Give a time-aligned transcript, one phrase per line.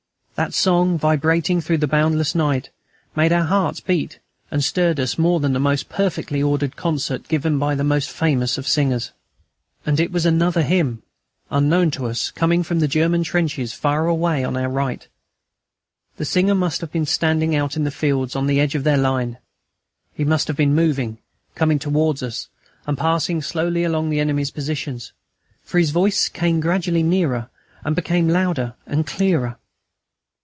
[0.35, 2.71] That song, vibrating through the boundless night,
[3.15, 4.17] made our hearts beat
[4.49, 8.53] and stirred us more than the most perfectly ordered concert given by the most famous
[8.53, 9.11] singers.
[9.85, 11.03] And it was another hymn,
[11.51, 15.09] unknown to us, coming from the German trenches far away on our left.
[16.17, 18.97] The singer must have been standing out in the fields on the edge of their
[18.97, 19.37] line;
[20.15, 21.19] he must have been moving,
[21.53, 22.49] coming towards us,
[22.87, 25.11] and passing slowly along all the enemy's positions,
[25.61, 27.51] for his voice came gradually nearer,
[27.85, 29.57] and became louder and clearer.